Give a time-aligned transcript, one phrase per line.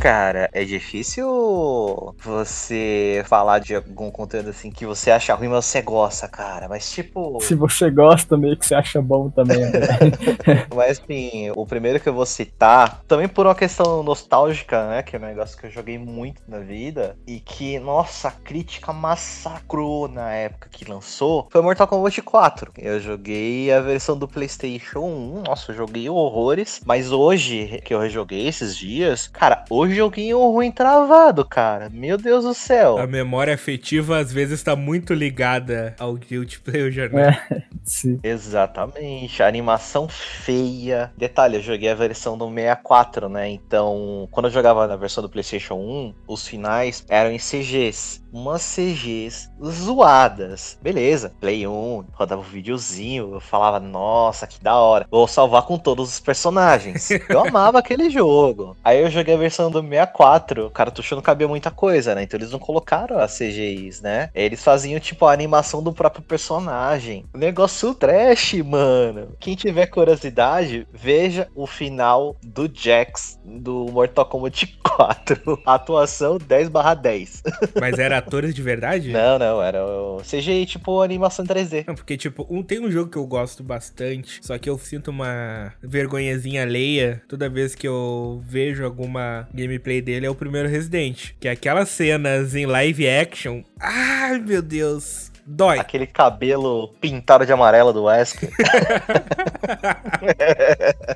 [0.00, 5.82] Cara, é difícil você falar de algum conteúdo assim que você acha ruim, mas você
[5.82, 6.68] gosta, cara.
[6.68, 7.40] Mas tipo.
[7.40, 9.58] Se você gosta, meio que você acha bom também.
[9.58, 9.80] Né?
[10.74, 15.02] mas assim, o primeiro que eu vou citar, também por uma questão nostálgica, né?
[15.02, 17.16] Que é um negócio que eu joguei muito na vida.
[17.26, 21.48] E que, nossa, a crítica massacrou na época que lançou.
[21.50, 22.72] Foi Mortal Kombat 4.
[22.78, 25.42] Eu joguei a versão do PlayStation 1.
[25.46, 26.80] Nossa, eu joguei horrores.
[26.84, 31.88] Mas hoje, que eu rejoguei esses dias, cara, hoje joguinho ruim travado, cara.
[31.90, 32.98] Meu Deus do céu.
[32.98, 37.38] A memória afetiva às vezes tá muito ligada ao Guilty Pleasure, né?
[37.50, 38.20] É, sim.
[38.22, 39.42] Exatamente.
[39.42, 41.12] A animação feia.
[41.16, 43.48] Detalhe, eu joguei a versão do 64, né?
[43.48, 48.22] Então, quando eu jogava na versão do PlayStation 1, os finais eram em CGs.
[48.32, 50.78] Umas CGs zoadas.
[50.82, 51.32] Beleza.
[51.40, 53.34] Play 1, rodava um videozinho.
[53.34, 55.06] Eu falava, nossa, que da hora.
[55.10, 57.08] Vou salvar com todos os personagens.
[57.28, 58.76] Eu amava aquele jogo.
[58.84, 62.22] Aí eu joguei a versão do 64, o cartucho não cabia muita coisa, né?
[62.22, 64.30] Então eles não colocaram as CGIs, né?
[64.34, 67.24] Eles faziam, tipo, a animação do próprio personagem.
[67.34, 69.36] O negócio trash, mano.
[69.38, 75.62] Quem tiver curiosidade, veja o final do Jax do Mortal Kombat 4.
[75.66, 76.70] Atuação 10
[77.02, 77.42] 10.
[77.80, 79.12] Mas era atores de verdade?
[79.12, 81.84] Não, não, era o CGI, tipo, animação 3D.
[81.86, 85.08] Não, porque, tipo, um, tem um jogo que eu gosto bastante, só que eu sinto
[85.08, 91.32] uma vergonhazinha alheia toda vez que eu vejo alguma gameplay dele é o primeiro Resident.
[91.38, 93.62] Que é aquelas cenas em live action.
[93.80, 95.30] Ai, meu Deus.
[95.50, 95.78] Dói.
[95.78, 98.50] Aquele cabelo pintado de amarelo do Wesker.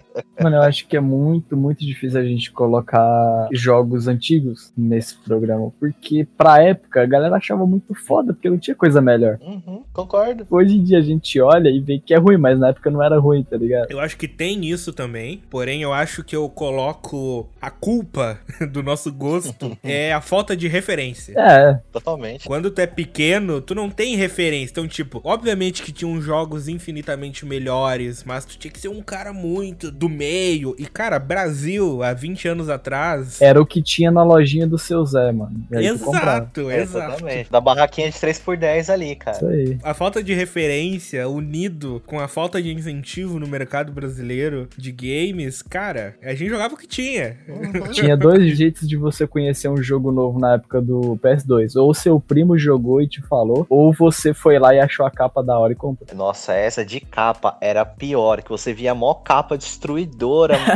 [0.42, 5.72] Mano, eu acho que é muito, muito difícil a gente colocar jogos antigos nesse programa.
[5.78, 9.38] Porque pra época a galera achava muito foda, porque não tinha coisa melhor.
[9.40, 10.46] Uhum, concordo.
[10.50, 13.02] Hoje em dia a gente olha e vê que é ruim, mas na época não
[13.02, 13.90] era ruim, tá ligado?
[13.90, 15.42] Eu acho que tem isso também.
[15.50, 18.38] Porém, eu acho que eu coloco a culpa
[18.72, 21.34] do nosso gosto é a falta de referência.
[21.38, 21.80] É.
[21.92, 22.46] Totalmente.
[22.46, 24.72] Quando tu é pequeno, tu não tem referência.
[24.72, 29.32] Então, tipo, obviamente que tinham jogos infinitamente melhores, mas tu tinha que ser um cara
[29.32, 30.31] muito do meio.
[30.32, 33.40] E, cara, Brasil, há 20 anos atrás.
[33.40, 35.64] Era o que tinha na lojinha do seu Zé, mano.
[35.70, 37.12] Exato, exato.
[37.12, 37.50] Exatamente.
[37.50, 39.36] Da barraquinha de 3x10 ali, cara.
[39.36, 39.78] Isso aí.
[39.82, 45.60] A falta de referência, unido com a falta de incentivo no mercado brasileiro de games,
[45.60, 47.36] cara, a gente jogava o que tinha.
[47.92, 51.76] Tinha dois jeitos de você conhecer um jogo novo na época do PS2.
[51.76, 55.42] Ou seu primo jogou e te falou, ou você foi lá e achou a capa
[55.42, 56.08] da hora e comprou.
[56.14, 60.21] Nossa, essa de capa era pior, que você via a mó capa destruidora,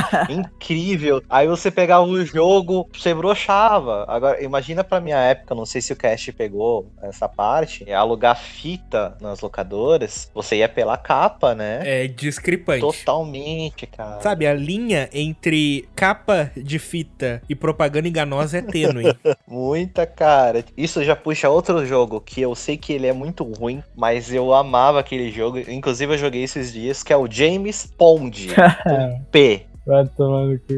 [0.28, 1.22] incrível.
[1.28, 4.04] Aí você pegava o jogo, você broxava.
[4.08, 8.36] Agora, imagina pra minha época, não sei se o Cast pegou essa parte, é alugar
[8.36, 11.80] fita nas locadoras, você ia pela capa, né?
[11.84, 12.80] É discrepante.
[12.80, 14.20] Totalmente, cara.
[14.20, 19.04] Sabe, a linha entre capa de fita e propaganda enganosa é tênue.
[19.46, 20.64] Muita, cara.
[20.76, 24.52] Isso já puxa outro jogo que eu sei que ele é muito ruim, mas eu
[24.52, 25.58] amava aquele jogo.
[25.58, 28.48] Inclusive, eu joguei esses dias, que é o James Pond.
[29.36, 29.66] P.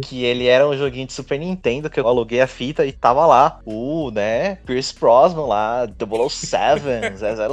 [0.02, 3.24] Que ele era um joguinho de Super Nintendo que eu aluguei a fita e tava
[3.24, 3.60] lá.
[3.64, 4.56] O, né?
[4.66, 6.82] Pierce Brosnan lá, 007,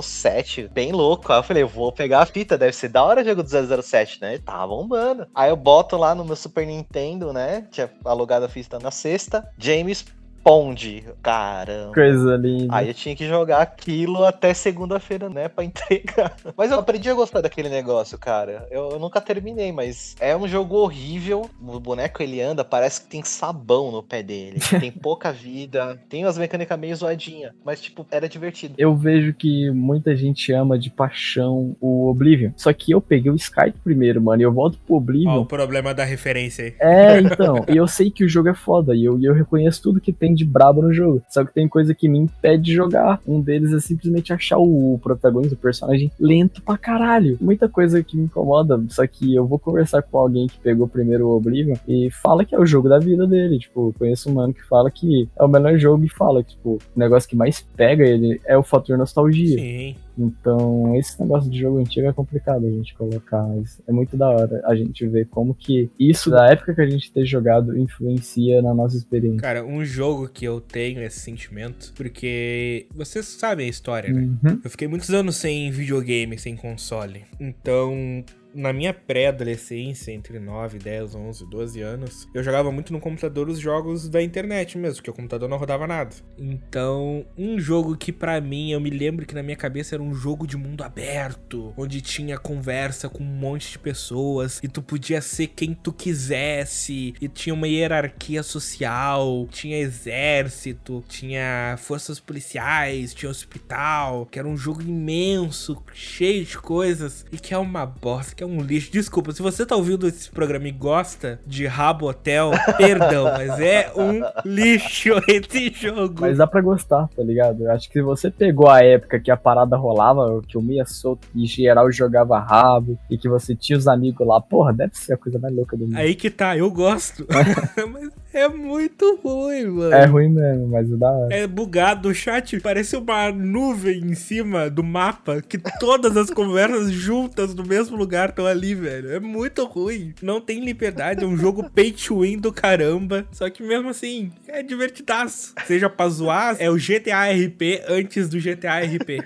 [0.01, 0.67] 007.
[0.73, 1.31] Bem louco.
[1.31, 3.49] Aí eu falei, eu vou pegar a fita, deve ser da hora o jogo do
[3.83, 4.39] 007, né?
[4.39, 5.27] Tá bombando.
[5.33, 7.67] Aí eu boto lá no meu Super Nintendo, né?
[7.69, 9.47] Tinha alugado a fita na sexta.
[9.59, 10.03] James
[10.45, 11.03] Pond.
[11.23, 11.91] Caramba.
[11.91, 12.67] Coisa linda.
[12.69, 16.35] Aí eu tinha que jogar aquilo até segunda-feira, né, pra entregar.
[16.55, 18.67] Mas eu aprendi a gostar daquele negócio, cara.
[18.69, 21.49] Eu, eu, nunca terminei, mas é um jogo horrível.
[21.59, 24.59] O boneco ele anda, parece que tem sabão no pé dele.
[24.79, 28.75] tem pouca vida, tem umas mecânicas meio zoadinha, mas tipo, era divertido.
[28.77, 32.51] Eu vejo que muita gente ama de paixão o Oblivion.
[32.55, 35.31] Só que eu peguei o Skype primeiro, mano, e eu volto pro Oblivion.
[35.31, 36.75] Ó, o problema da referência aí.
[36.79, 37.65] É, então.
[37.67, 40.34] e eu sei que o jogo é foda, e eu, eu reconheço tudo que tem
[40.35, 41.21] de brabo no jogo.
[41.29, 43.19] Só que tem coisa que me impede de jogar.
[43.27, 47.37] Um deles é simplesmente achar o protagonista, o personagem, lento pra caralho.
[47.41, 48.83] Muita coisa que me incomoda.
[48.89, 52.55] Só que eu vou conversar com alguém que pegou primeiro o Oblivion e fala que
[52.55, 53.59] é o jogo da vida dele.
[53.59, 56.75] Tipo, conheço um mano que fala que é o melhor jogo e fala que, tipo,
[56.95, 59.57] o negócio que mais pega ele é o fator nostalgia.
[59.57, 59.95] Sim.
[60.17, 64.29] Então, esse negócio de jogo antigo é complicado a gente colocar, mas é muito da
[64.29, 68.61] hora a gente ver como que isso, da época que a gente ter jogado, influencia
[68.61, 69.41] na nossa experiência.
[69.41, 74.21] Cara, um jogo que eu tenho esse sentimento, porque vocês sabem a história, né?
[74.21, 74.59] Uhum.
[74.63, 77.23] Eu fiquei muitos anos sem videogame, sem console.
[77.39, 78.23] Então,
[78.55, 83.59] na minha pré-adolescência, entre 9, 10, 11, 12 anos, eu jogava muito no computador os
[83.59, 86.15] jogos da internet mesmo, porque o computador não rodava nada.
[86.37, 90.13] Então, um jogo que para mim, eu me lembro que na minha cabeça era um
[90.13, 95.19] jogo de mundo aberto, onde tinha conversa com um monte de pessoas e tu podia
[95.21, 103.29] ser quem tu quisesse, e tinha uma hierarquia social, tinha exército, tinha forças policiais, tinha
[103.29, 108.44] hospital, que era um jogo imenso, cheio de coisas e que é uma bosta, que
[108.45, 108.91] é um lixo.
[108.91, 113.91] Desculpa, se você tá ouvindo esse programa e gosta de Rabo Hotel, perdão, mas é
[113.95, 116.15] um lixo esse jogo.
[116.21, 117.63] Mas dá pra gostar, tá ligado?
[117.63, 120.85] Eu acho que se você pegou a época que a parada rolava, que o Mia
[120.85, 125.13] solto e geral jogava rabo, e que você tinha os amigos lá, porra, deve ser
[125.13, 125.97] a coisa mais louca do mundo.
[125.97, 127.25] Aí que tá, eu gosto.
[127.91, 129.93] mas é muito ruim, mano.
[129.93, 131.33] É ruim mesmo, mas é da hora.
[131.33, 136.91] É bugado o chat, parece uma nuvem em cima do mapa, que todas as conversas
[136.91, 139.11] juntas no mesmo lugar estão ali, velho.
[139.11, 140.13] É muito ruim.
[140.21, 143.25] Não tem liberdade, é um jogo pay to win do caramba.
[143.31, 145.53] Só que mesmo assim, é divertidaço.
[145.65, 149.23] Seja pra zoar, é o GTA RP antes do GTA RP.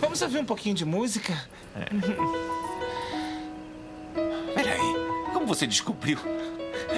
[0.00, 1.32] Vamos ouvir um pouquinho de música?
[1.74, 1.86] É.
[4.54, 4.89] Peraí,
[5.54, 6.16] você descobriu?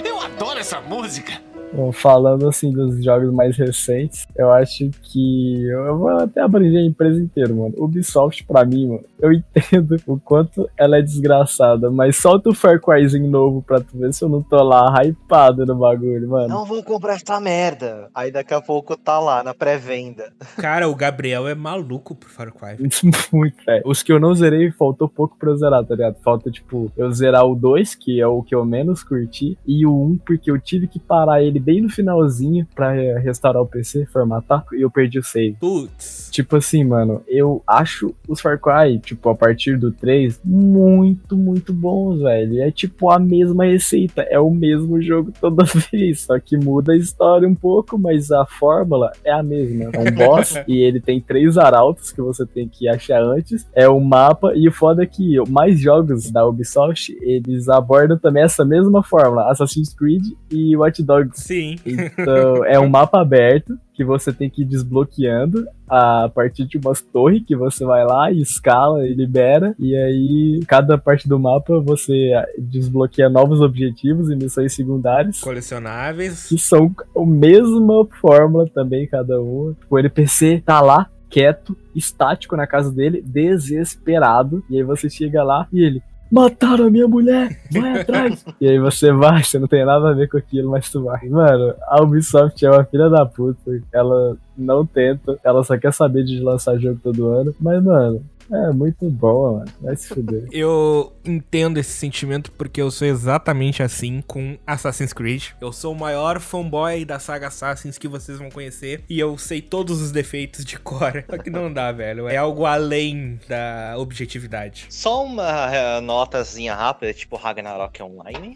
[0.05, 1.41] Eu adoro essa música!
[1.73, 6.87] Bom, falando assim dos jogos mais recentes, eu acho que eu vou até abranger a
[6.87, 7.75] empresa inteira, mano.
[7.79, 12.79] Ubisoft, pra mim, mano, eu entendo o quanto ela é desgraçada, mas solta o Far
[12.79, 16.49] Cryzinho novo pra tu ver se eu não tô lá hypado no bagulho, mano.
[16.49, 18.11] Não vou comprar essa merda.
[18.15, 20.31] Aí daqui a pouco tá lá na pré-venda.
[20.57, 22.77] Cara, o Gabriel é maluco pro Far Cry.
[23.33, 23.81] Muito, é.
[23.85, 26.17] Os que eu não zerei, faltou pouco pra eu zerar, tá ligado?
[26.23, 29.93] Falta, tipo, eu zerar o 2, que é o que eu menos curti, e o
[29.93, 34.65] 1, porque eu tive que parar ele bem no finalzinho pra restaurar o PC, formatar,
[34.73, 35.57] e eu perdi o save.
[35.59, 36.29] Putz.
[36.31, 41.73] Tipo assim, mano, eu acho os Far Cry, tipo, a partir do 3, muito, muito
[41.73, 42.63] bons, velho.
[42.63, 46.97] É tipo a mesma receita, é o mesmo jogo toda vez, só que muda a
[46.97, 49.91] história um pouco, mas a fórmula é a mesma.
[49.93, 53.89] É um boss e ele tem três arautos que você tem que achar antes, é
[53.89, 58.43] o um mapa, e o foda é que mais jogos da Ubisoft, eles abordam também
[58.43, 61.43] essa mesma fórmula, Assassin's Creed e Watch Dogs.
[61.53, 61.77] Sim.
[61.85, 67.03] Então, é um mapa aberto que você tem que ir desbloqueando a partir de umas
[67.03, 69.75] torres que você vai lá e escala e libera.
[69.79, 75.41] E aí, cada parte do mapa você desbloqueia novos objetivos e missões secundárias.
[75.41, 76.49] Colecionáveis.
[76.49, 79.77] Que são a mesma fórmula também, cada uma.
[79.91, 84.65] O NPC tá lá, quieto, estático na casa dele, desesperado.
[84.71, 86.03] E aí você chega lá e ele,
[86.33, 88.43] mataram a minha mulher, vai atrás.
[88.59, 91.29] e aí você vai, você não tem nada a ver com aquilo, mas tu vai.
[91.29, 93.83] Mano, a Ubisoft é uma filha da puta.
[93.93, 97.55] Ela não tenta, ela só quer saber de lançar jogo todo ano.
[97.61, 99.73] Mas, mano, é muito boa, mano.
[99.81, 100.47] Vai se fuder.
[100.53, 105.51] Eu entendo esse sentimento porque eu sou exatamente assim com Assassin's Creed.
[105.61, 109.63] Eu sou o maior fanboy da saga Assassin's que vocês vão conhecer e eu sei
[109.63, 111.25] todos os defeitos de cor.
[111.29, 112.29] Só que não dá, velho.
[112.29, 114.87] É algo além da objetividade.
[114.91, 118.55] Só uma uh, notazinha rápida, tipo Ragnarok Online.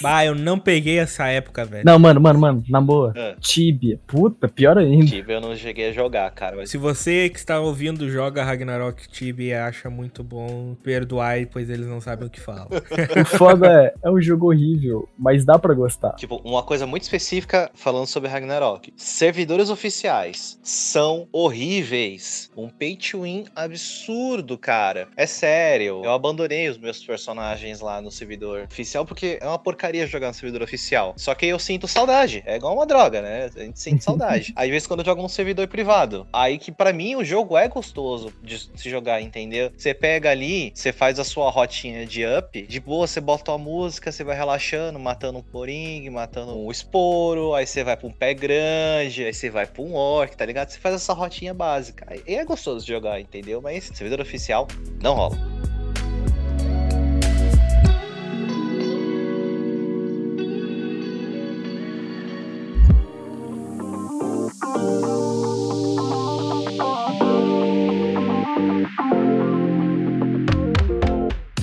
[0.00, 1.84] Bah, eu não peguei essa época, velho.
[1.84, 3.12] Não, mano, mano, mano, na boa.
[3.16, 3.34] Ah.
[3.40, 3.98] Tibia.
[4.06, 5.06] Puta, pior ainda.
[5.06, 6.56] Tibia eu não cheguei a jogar, cara.
[6.56, 6.70] Mas...
[6.70, 10.74] Se você que está ouvindo joga Ragnarok Ragnarok, Tibi acha muito bom.
[10.82, 12.68] Perdoai, pois eles não sabem o que falam.
[13.22, 16.12] O foda é, é um jogo horrível, mas dá pra gostar.
[16.12, 18.92] Tipo, uma coisa muito específica falando sobre Ragnarok.
[18.96, 22.50] Servidores oficiais são horríveis.
[22.56, 25.08] Um pay to win absurdo, cara.
[25.16, 26.02] É sério.
[26.04, 30.34] Eu abandonei os meus personagens lá no servidor oficial porque é uma porcaria jogar no
[30.34, 31.14] servidor oficial.
[31.16, 32.42] Só que eu sinto saudade.
[32.46, 33.50] É igual uma droga, né?
[33.54, 34.52] A gente sente saudade.
[34.56, 36.26] Às vezes quando eu jogo num servidor privado.
[36.32, 39.70] Aí que para mim o jogo é gostoso de se jogar, entendeu?
[39.76, 43.58] Você pega ali, você faz a sua rotinha de up, de boa, você bota uma
[43.58, 48.12] música, você vai relaxando, matando um poring, matando um esporo, aí você vai pra um
[48.12, 50.70] pé grande, aí você vai pra um orc, tá ligado?
[50.70, 52.06] Você faz essa rotinha básica.
[52.26, 53.60] E é gostoso de jogar, entendeu?
[53.60, 54.66] Mas servidor oficial
[55.00, 55.51] não rola.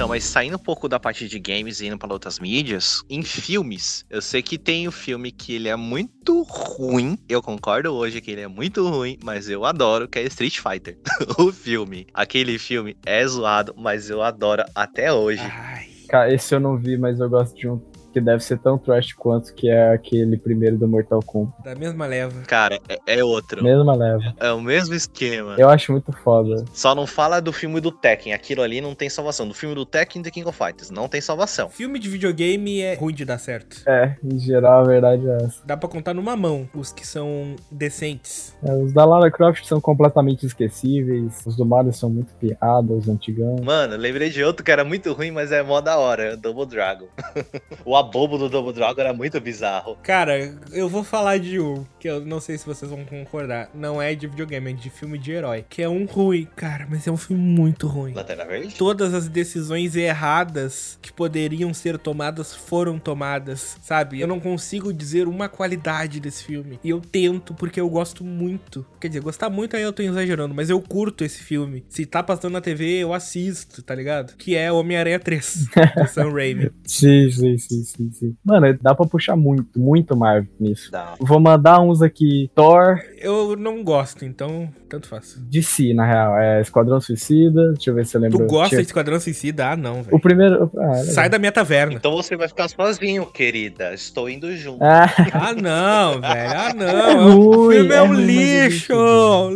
[0.10, 4.04] Mas saindo um pouco da parte de games e indo para outras mídias, em filmes,
[4.10, 7.16] eu sei que tem o filme que ele é muito ruim.
[7.30, 10.98] Eu concordo hoje que ele é muito ruim, mas eu adoro, que é Street Fighter.
[11.38, 12.08] o filme.
[12.12, 15.44] Aquele filme é zoado, mas eu adoro até hoje.
[15.44, 15.90] Ai.
[16.10, 17.78] Cara, esse eu não vi, mas eu gosto de um
[18.12, 21.64] que deve ser tão trash quanto que é aquele primeiro do Mortal Kombat.
[21.64, 22.42] Da mesma leva.
[22.42, 23.64] Cara, é, é outro.
[23.64, 24.34] Mesma leva.
[24.40, 25.56] É o mesmo esquema.
[25.58, 26.66] Eu acho muito foda.
[26.74, 28.34] Só não fala do filme do Tekken.
[28.34, 29.48] Aquilo ali não tem salvação.
[29.48, 30.90] Do filme do Tekken e The King of Fighters.
[30.90, 31.70] Não tem salvação.
[31.70, 33.82] Filme de videogame é ruim de dar certo.
[33.86, 35.62] É, em geral a verdade é essa.
[35.66, 38.56] Dá pra contar numa mão os que são decentes.
[38.64, 41.46] É, os da Lara Croft são completamente esquecíveis.
[41.46, 43.58] Os do Mario são muito piadas, os antigão.
[43.64, 46.36] Mano, lembrei de outro que era muito ruim, mas é mó da hora.
[46.36, 47.08] Double Dragon.
[47.86, 49.98] o abobo do Double Dragon era muito bizarro.
[50.02, 53.70] Cara, eu vou falar de um que eu não sei se vocês vão concordar.
[53.74, 55.66] Não é de videogame, é de filme de herói.
[55.70, 56.48] Que é um ruim.
[56.56, 58.14] Cara, mas é um filme muito ruim.
[58.14, 58.76] Lanterna Verde?
[58.76, 64.20] Todas as decisões erradas que poderiam ser tomadas foram tomadas, sabe?
[64.20, 66.80] Eu não consigo dizer uma qualidade desse filme.
[66.84, 68.86] E eu tento porque eu gosto muito.
[69.00, 71.84] Quer dizer, gostar muito aí eu tô exagerando, mas eu curto esse filme.
[71.90, 74.36] Se tá passando na TV, eu assisto, tá ligado?
[74.38, 76.72] Que é Homem-Aranha 3, do Sam Raimi.
[76.86, 78.36] Sim, sim, sim, sim, sim.
[78.46, 80.92] Mano, dá pra puxar muito, muito Marvel nisso.
[80.92, 81.16] Dá.
[81.20, 82.50] Vou mandar uns aqui.
[82.56, 85.36] Thor, Eu não gosto, então tanto faz.
[85.50, 86.38] DC, na real.
[86.38, 87.74] É Esquadrão Suicida.
[87.74, 88.40] Deixa eu ver se eu lembro.
[88.40, 89.68] Tu gosta Tinha- de Esquadrão Suicida?
[89.72, 90.20] Ah, não, O velho.
[90.20, 90.72] primeiro.
[90.78, 91.04] Ah, legal.
[91.06, 91.94] Sai da minha taverna.
[91.94, 93.94] Então você vai ficar sozinho, querida.
[93.94, 94.84] Estou indo junto.
[94.84, 96.24] Ah, Ah, não, velho.
[96.24, 96.74] Ah, É
[97.14, 97.40] não.
[97.40, 98.94] o ruim, filme é, é um é lixo.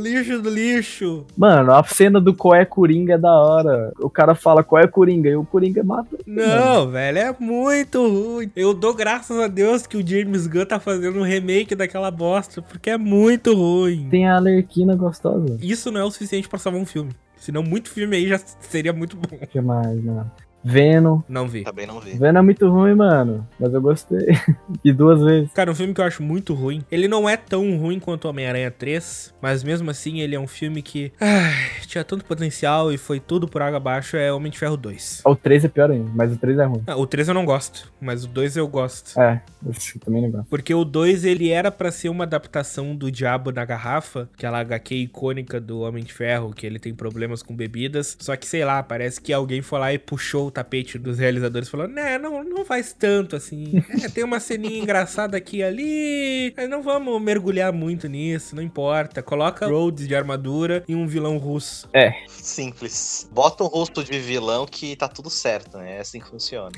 [0.01, 1.25] lixo do lixo.
[1.37, 3.91] mano, a cena do qual é Coringa é da hora.
[3.99, 6.15] O cara fala qual é Coringa e o Coringa mata.
[6.25, 8.22] Não, velho, é muito ruim.
[8.55, 12.61] Eu dou graças a Deus que o James Gunn tá fazendo um remake daquela bosta,
[12.61, 14.07] porque é muito ruim.
[14.09, 15.57] Tem a Alerquina gostosa.
[15.61, 17.11] Isso não é o suficiente pra salvar um filme.
[17.35, 19.35] Senão muito filme aí já seria muito bom.
[19.41, 20.31] O que mais, mano?
[20.63, 21.21] Venom.
[21.27, 21.63] Não vi.
[21.63, 22.17] Também não vi.
[22.17, 23.47] Venom é muito ruim, mano.
[23.59, 24.27] Mas eu gostei.
[24.83, 25.51] e duas vezes.
[25.51, 26.83] Cara, um filme que eu acho muito ruim.
[26.91, 30.81] Ele não é tão ruim quanto Homem-Aranha 3, mas mesmo assim ele é um filme
[30.81, 31.53] que ai,
[31.85, 34.15] tinha tanto potencial e foi tudo por água abaixo.
[34.15, 35.21] É Homem de Ferro 2.
[35.25, 36.83] O 3 é pior ainda, mas o 3 é ruim.
[36.87, 39.19] Ah, o 3 eu não gosto, mas o 2 eu gosto.
[39.19, 40.47] É, eu também não gosto.
[40.49, 44.95] Porque o 2 ele era pra ser uma adaptação do Diabo na Garrafa, aquela HQ
[44.95, 48.17] icônica do Homem de Ferro, que ele tem problemas com bebidas.
[48.19, 51.69] Só que sei lá, parece que alguém foi lá e puxou o tapete dos realizadores
[51.69, 53.83] falou: Né, não, não faz tanto assim.
[54.03, 56.53] É, tem uma ceninha engraçada aqui e ali.
[56.55, 59.21] Mas não vamos mergulhar muito nisso, não importa.
[59.21, 61.89] Coloca Rhodes de armadura e um vilão russo.
[62.27, 63.29] Simples.
[63.31, 65.97] Bota um rosto de vilão que tá tudo certo, né?
[65.97, 66.71] É assim que funciona.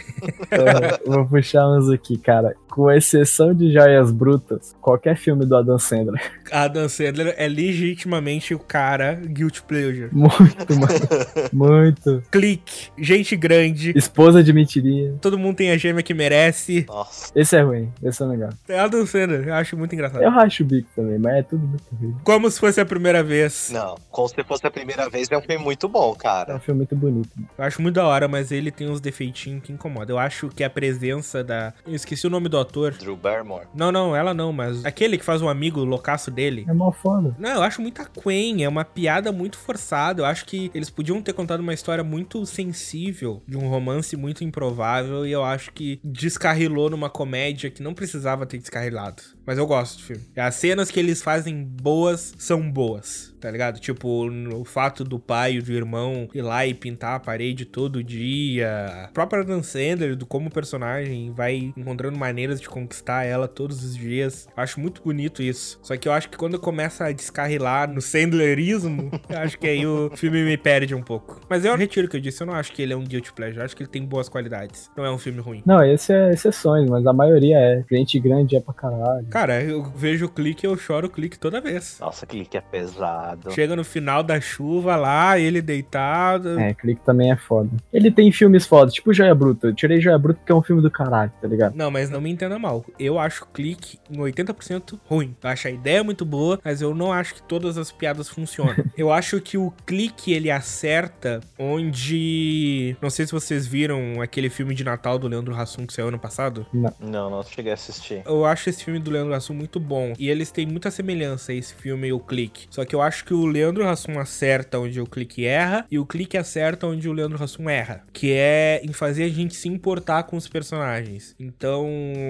[1.05, 2.55] Eu vou puxar uns aqui, cara.
[2.69, 6.21] Com exceção de Joias Brutas, qualquer filme do Adam Sandler.
[6.51, 10.09] Adam Sandler é legitimamente o cara guilty pleasure.
[10.11, 10.95] Muito, mano.
[11.51, 12.23] Muito.
[12.31, 13.64] Clique, gente grande,
[13.95, 15.15] Esposa de mentirinha.
[15.21, 16.85] todo mundo tem a gêmea que merece.
[16.87, 17.31] Nossa.
[17.35, 18.49] Esse é ruim, esse é legal.
[18.67, 20.21] É Adam Sandler, eu acho muito engraçado.
[20.23, 22.15] Eu racho o bico também, mas é tudo muito ruim.
[22.23, 23.69] Como se fosse a primeira vez.
[23.71, 26.59] Não, como se fosse a primeira vez, é um filme muito bom, É um cara.
[26.59, 27.29] filme muito bonito.
[27.57, 30.15] Eu acho muito da hora, mas ele tem uns defeitinhos que incomodam.
[30.15, 31.73] Eu acho que a presença da.
[31.85, 32.93] Eu esqueci o nome do ator.
[32.93, 33.67] Drew Barrymore.
[33.73, 36.65] Não, não, ela não, mas aquele que faz um amigo loucaço dele.
[36.67, 37.35] É mó foda.
[37.39, 40.21] Não, eu acho muito aquém, é uma piada muito forçada.
[40.21, 44.43] Eu acho que eles podiam ter contado uma história muito sensível, de um romance muito
[44.43, 49.34] improvável, e eu acho que descarrilou numa comédia que não precisava ter descarrilado.
[49.45, 50.23] Mas eu gosto do filme.
[50.35, 53.79] As cenas que eles fazem boas são boas, tá ligado?
[53.79, 58.03] Tipo, o fato do pai e do irmão ir lá e pintar a parede todo
[58.03, 59.05] dia.
[59.05, 63.95] A própria Dan Sandler, do como personagem vai encontrando maneiras de conquistar ela todos os
[63.95, 64.47] dias.
[64.57, 65.79] Acho muito bonito isso.
[65.83, 69.85] Só que eu acho que quando começa a descarrilar no Sandlerismo, eu acho que aí
[69.85, 71.41] o filme me perde um pouco.
[71.49, 73.31] Mas eu retiro o que eu disse, eu não acho que ele é um guilty
[73.33, 73.59] pleasure.
[73.59, 74.89] Eu acho que ele tem boas qualidades.
[74.97, 75.61] Não é um filme ruim.
[75.65, 77.85] Não, esse é exceções, mas a maioria é.
[77.91, 79.27] Gente grande é pra caralho.
[79.35, 81.97] Cara, eu vejo o clique e eu choro o clique toda vez.
[81.99, 83.51] Nossa, clique é pesado.
[83.51, 86.57] Chega no final da chuva lá, ele deitado.
[86.57, 87.69] É, clique também é foda.
[87.91, 89.67] Ele tem filmes fodas, tipo Joia Bruta.
[89.67, 91.75] Eu tirei Joia Bruta porque é um filme do caralho, tá ligado?
[91.75, 92.85] Não, mas não me entenda mal.
[92.97, 95.35] Eu acho o clique em 80% ruim.
[95.43, 98.73] Eu acho a ideia muito boa, mas eu não acho que todas as piadas funcionam.
[98.97, 102.95] eu acho que o clique ele acerta onde.
[103.01, 106.19] Não sei se vocês viram aquele filme de Natal do Leandro Hassum que saiu ano
[106.19, 106.65] passado.
[107.01, 108.21] Não, não cheguei a assistir.
[108.25, 110.13] Eu acho esse filme do Leandro Hassum muito bom.
[110.17, 112.67] E eles têm muita semelhança, esse filme e o clique.
[112.69, 116.05] Só que eu acho que o Leandro Hassum acerta onde o clique erra e o
[116.05, 118.03] clique acerta onde o Leandro Hassum erra.
[118.13, 121.35] Que é em fazer a gente se importar com os personagens.
[121.39, 121.87] Então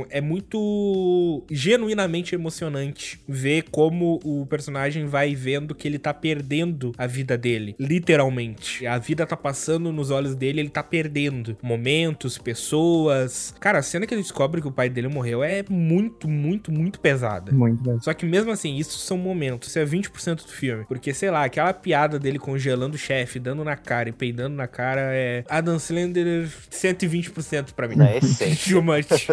[0.10, 7.08] é muito genuinamente emocionante ver como o personagem vai vendo que ele tá perdendo a
[7.08, 7.76] vida dele.
[7.80, 8.86] Literalmente.
[8.86, 13.54] A vida tá passando nos olhos dele, ele tá perdendo momentos, pessoas.
[13.60, 16.85] Cara, a cena que ele descobre que o pai dele morreu é muito, muito, muito
[17.00, 17.52] pesada.
[17.52, 18.04] Muito mesmo.
[18.04, 20.86] Só que mesmo assim, isso são momentos, isso é 20% do filme.
[20.86, 24.68] Porque, sei lá, aquela piada dele congelando o chefe, dando na cara e peidando na
[24.68, 27.96] cara é Adam Sandler 120% pra mim.
[27.96, 28.20] Não, é.
[28.68, 29.28] Too much.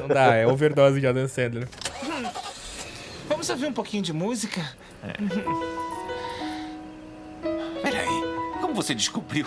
[0.00, 1.68] Não dá, é overdose de Adam Sandler.
[3.28, 4.60] Vamos ouvir um pouquinho de música?
[7.82, 8.08] Peraí,
[8.60, 9.46] como você descobriu?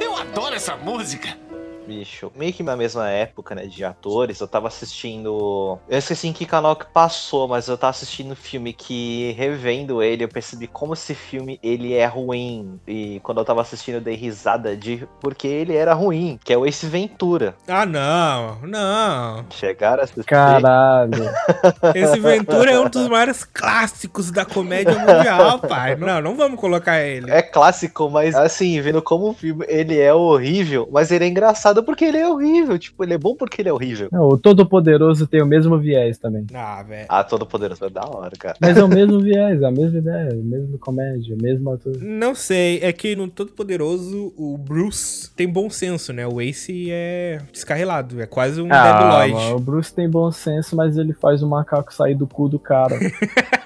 [0.00, 1.47] Eu adoro essa música!
[1.88, 5.78] Bicho, meio que na mesma época, né, de atores, eu tava assistindo.
[5.88, 10.02] Eu esqueci em que canal que passou, mas eu tava assistindo um filme que, revendo
[10.02, 12.78] ele, eu percebi como esse filme ele é ruim.
[12.86, 16.58] E quando eu tava assistindo, eu dei risada de porque ele era ruim, que é
[16.58, 17.54] o Ace Ventura.
[17.66, 19.46] Ah, não, não.
[19.48, 20.24] Chegaram a assistir.
[20.24, 21.24] Caralho.
[21.96, 25.96] Esse Ventura é um dos maiores clássicos da comédia mundial, pai.
[25.96, 27.30] Não, não vamos colocar ele.
[27.30, 31.77] É clássico, mas assim, vendo como o filme ele é horrível, mas ele é engraçado
[31.82, 32.78] porque ele é horrível.
[32.78, 34.08] Tipo, ele é bom porque ele é horrível.
[34.12, 36.46] Não, o Todo-Poderoso tem o mesmo viés também.
[36.54, 37.06] Ah, velho.
[37.08, 38.56] Ah, todo poderoso é da hora, cara.
[38.60, 41.96] Mas é o mesmo viés, a mesma ideia, a mesma comédia, o mesmo ator.
[42.00, 46.26] Não sei, é que no Todo Poderoso o Bruce tem bom senso, né?
[46.26, 49.32] O Ace é descarrilado, é quase um Ah, Debiloid.
[49.34, 52.58] mano, o Bruce tem bom senso, mas ele faz o macaco sair do cu do
[52.58, 52.96] cara.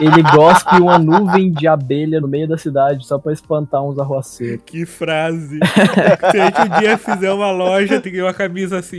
[0.00, 4.62] ele gospe uma nuvem de abelha no meio da cidade só pra espantar uns arroaceiros.
[4.64, 5.58] Que frase.
[6.30, 8.98] Se a gente um dia fizer uma loja, tem uma camisa assim.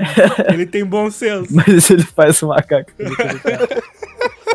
[0.52, 1.48] Ele tem bom senso.
[1.52, 2.92] Mas ele faz o macaco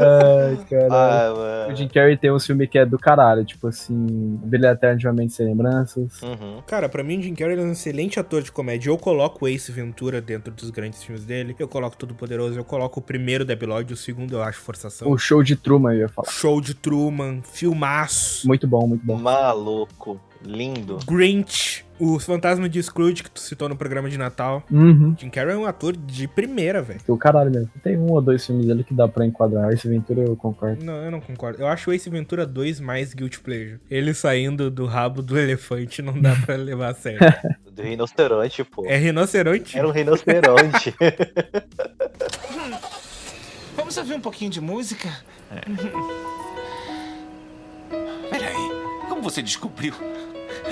[0.04, 0.92] Ai, caralho.
[0.92, 1.74] Ah, O.
[1.74, 5.12] Jim Carrey tem um filme que é do caralho, tipo assim, Brilha Eterno de Uma
[5.14, 6.20] Mente Sem Lembranças.
[6.22, 6.62] Uhum.
[6.66, 8.90] Cara, pra mim, o Jim Carrey é um excelente ator de comédia.
[8.90, 11.54] Eu coloco o Ace Ventura dentro dos grandes filmes dele.
[11.58, 12.58] Eu coloco Todo Poderoso.
[12.58, 13.92] Eu coloco o primeiro Debiloid.
[13.92, 15.10] O segundo eu acho forçação.
[15.10, 16.28] O show de Truman, eu ia falar.
[16.30, 17.40] Show de Truman.
[17.42, 18.46] Filmaço.
[18.46, 19.16] Muito bom, muito bom.
[19.16, 20.20] Maluco.
[20.44, 20.98] Lindo.
[21.07, 21.85] Grinch.
[22.05, 24.64] Os Fantasmas de Scrooge, que tu citou no programa de Natal.
[24.68, 25.14] Uhum.
[25.16, 26.98] Jim Carrey é um ator de primeira, velho.
[27.07, 27.70] O caralho mesmo.
[27.81, 29.72] Tem um ou dois filmes ali que dá pra enquadrar.
[29.72, 30.85] Esse Ventura eu concordo.
[30.85, 31.62] Não, eu não concordo.
[31.62, 33.78] Eu acho o Ace Ventura 2 mais Guilty Pleasure.
[33.88, 37.20] Ele saindo do rabo do elefante não dá pra levar a sério.
[37.70, 38.85] Do rinoceronte, pô.
[38.87, 39.78] É rinoceronte?
[39.78, 40.92] Era um rinoceronte.
[43.76, 45.09] Vamos ouvir um pouquinho de música?
[48.28, 48.55] Peraí,
[49.09, 49.94] como você descobriu?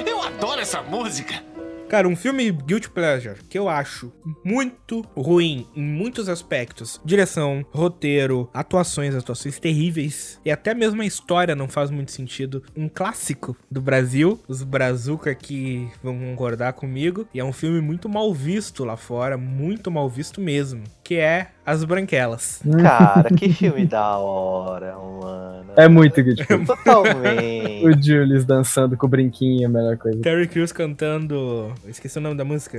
[0.06, 1.42] Eu adoro essa música!
[1.90, 4.12] Cara, um filme Guilty Pleasure que eu acho
[4.44, 7.00] muito ruim em muitos aspectos.
[7.04, 10.40] Direção, roteiro, atuações, atuações terríveis.
[10.44, 12.62] E até mesmo a história não faz muito sentido.
[12.76, 14.40] Um clássico do Brasil.
[14.46, 17.26] Os Brazuca que vão concordar comigo.
[17.34, 19.36] E é um filme muito mal visto lá fora.
[19.36, 20.84] Muito mal visto mesmo.
[21.11, 22.62] Que é As Branquelas.
[22.81, 25.73] Cara, que filme da hora, mano.
[25.77, 26.44] É muito good.
[26.44, 26.64] filme.
[26.70, 27.85] Totalmente.
[27.85, 30.20] o Julius dançando com o brinquinho é a melhor coisa.
[30.20, 31.73] Terry Crews cantando.
[31.83, 32.79] eu Esqueci o nome da música.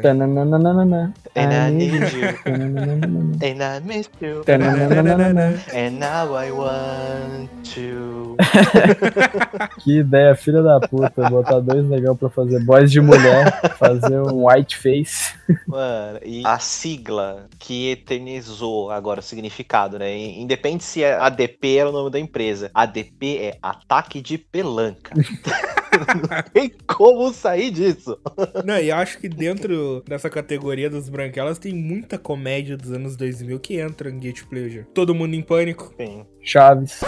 [1.36, 2.30] And I need you.
[2.46, 4.44] And I miss you.
[4.48, 8.38] And now I want to.
[9.80, 11.30] Que ideia, filha da puta.
[11.30, 15.34] Botar dois negão pra fazer voz de mulher, fazer um white face.
[15.67, 20.15] Mano, e a sigla que eternizou agora o significado, né?
[20.15, 22.69] Independe se é ADP era o nome da empresa.
[22.73, 25.13] ADP é Ataque de Pelanca.
[25.91, 28.17] Não tem como sair disso.
[28.63, 33.17] Não, e eu acho que dentro dessa categoria das branquelas tem muita comédia dos anos
[33.17, 34.86] 2000 que entra em Guilty Pleasure.
[34.93, 35.93] Todo mundo em pânico.
[35.97, 36.25] Sim.
[36.41, 37.01] Chaves.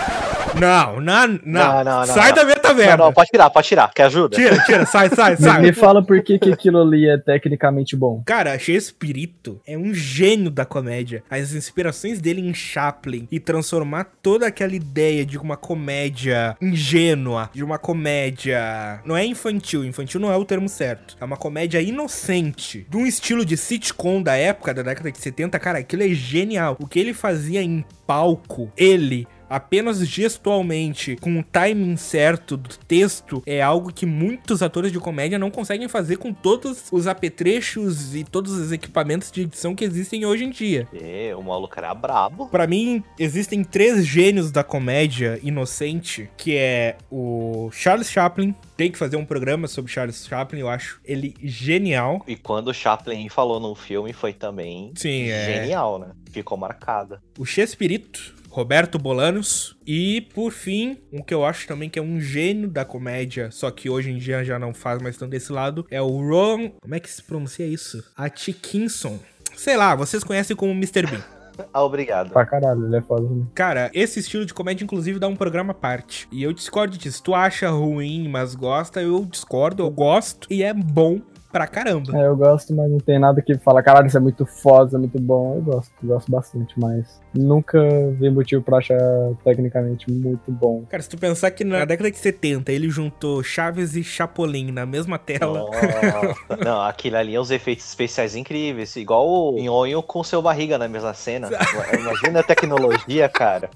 [0.59, 1.39] Não, não, não.
[1.43, 2.35] Não, não, não, sai não.
[2.35, 2.97] da minha Não, taverna.
[3.05, 3.91] não, pode tirar, pode tirar.
[3.93, 4.35] Quer ajuda?
[4.35, 5.61] Tira, tira, sai, sai, Me, sai.
[5.61, 8.21] me fala por que, que aquilo ali é tecnicamente bom.
[8.25, 11.02] Cara, Chespirito é um gênio da comédia.
[11.29, 17.63] As inspirações dele em Chaplin e transformar toda aquela ideia de uma comédia ingênua, de
[17.63, 19.01] uma comédia.
[19.05, 21.17] Não é infantil, infantil não é o termo certo.
[21.19, 25.59] É uma comédia inocente, de um estilo de sitcom da época, da década de 70.
[25.59, 26.77] Cara, aquilo é genial.
[26.79, 33.43] O que ele fazia em palco, ele apenas gestualmente, com o timing certo do texto,
[33.45, 38.23] é algo que muitos atores de comédia não conseguem fazer com todos os apetrechos e
[38.23, 40.87] todos os equipamentos de edição que existem hoje em dia.
[40.93, 42.47] É, o maluco era brabo.
[42.47, 48.55] Pra mim, existem três gênios da comédia inocente, que é o Charles Chaplin.
[48.75, 52.23] Tem que fazer um programa sobre Charles Chaplin, eu acho ele genial.
[52.27, 55.45] E quando o Chaplin falou no filme, foi também Sim, é.
[55.45, 56.07] genial, né?
[56.31, 57.21] Ficou marcada.
[57.37, 62.19] o Chespirito, Roberto Bolanos e, por fim, um que eu acho também que é um
[62.21, 65.87] gênio da comédia, só que hoje em dia já não faz mais tanto desse lado,
[65.89, 66.69] é o Ron...
[66.79, 68.03] Como é que se pronuncia isso?
[68.15, 69.17] Atkinson.
[69.55, 71.07] Sei lá, vocês conhecem como Mr.
[71.07, 71.23] Bean.
[71.71, 72.31] Ah, obrigado.
[72.31, 73.29] Pra caralho, ele é foda.
[73.29, 73.45] né?
[73.53, 76.27] Cara, esse estilo de comédia, inclusive, dá um programa à parte.
[76.31, 77.21] E eu discordo disso.
[77.21, 80.47] Tu acha ruim, mas gosta, eu discordo, eu gosto.
[80.51, 81.21] E é bom
[81.53, 82.17] pra caramba.
[82.17, 84.95] É, eu gosto, mas não tem nada que fala, caralho, isso é muito foda, isso
[84.95, 85.55] é muito bom.
[85.57, 87.79] Eu gosto, eu gosto bastante, mas nunca
[88.19, 88.97] vi motivo pra achar
[89.43, 90.83] tecnicamente muito bom.
[90.89, 94.83] Cara, se tu pensar que na década de 70 ele juntou Chaves e Chapolin na
[94.83, 95.59] mesma tela.
[95.59, 96.57] Nossa.
[96.65, 98.95] Não, aquilo ali é uns efeitos especiais incríveis.
[98.95, 101.49] Igual o Nhonho com seu barriga na mesma cena.
[101.93, 103.69] Imagina a tecnologia, cara.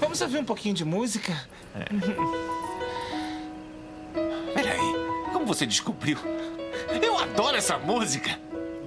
[0.00, 1.32] Vamos ouvir um pouquinho de música?
[2.16, 2.57] Como
[5.48, 6.18] você descobriu?
[7.02, 8.38] Eu adoro essa música!